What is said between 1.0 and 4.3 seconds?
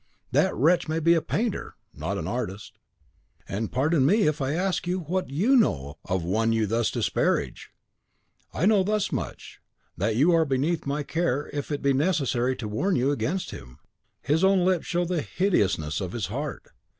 a PAINTER, not an ARTIST." "And pardon me